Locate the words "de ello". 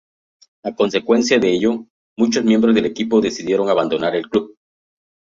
1.37-1.85